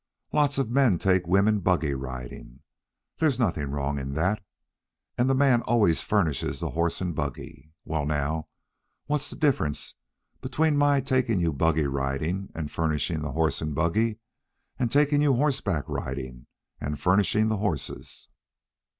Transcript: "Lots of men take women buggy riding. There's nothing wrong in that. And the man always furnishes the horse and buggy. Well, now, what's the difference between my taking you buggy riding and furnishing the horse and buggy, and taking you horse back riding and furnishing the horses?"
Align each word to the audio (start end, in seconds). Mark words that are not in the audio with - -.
"Lots 0.33 0.57
of 0.57 0.71
men 0.71 0.97
take 0.97 1.27
women 1.27 1.59
buggy 1.59 1.93
riding. 1.93 2.61
There's 3.19 3.37
nothing 3.37 3.69
wrong 3.69 3.99
in 3.99 4.15
that. 4.15 4.43
And 5.15 5.29
the 5.29 5.35
man 5.35 5.61
always 5.61 6.01
furnishes 6.01 6.59
the 6.59 6.71
horse 6.71 7.01
and 7.01 7.15
buggy. 7.15 7.71
Well, 7.85 8.07
now, 8.07 8.47
what's 9.05 9.29
the 9.29 9.35
difference 9.35 9.93
between 10.41 10.75
my 10.75 11.01
taking 11.01 11.39
you 11.39 11.53
buggy 11.53 11.85
riding 11.85 12.49
and 12.55 12.71
furnishing 12.71 13.21
the 13.21 13.33
horse 13.33 13.61
and 13.61 13.75
buggy, 13.75 14.17
and 14.79 14.91
taking 14.91 15.21
you 15.21 15.35
horse 15.35 15.61
back 15.61 15.83
riding 15.87 16.47
and 16.79 16.99
furnishing 16.99 17.49
the 17.49 17.57
horses?" 17.57 18.27